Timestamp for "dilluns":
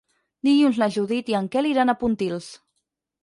0.47-0.77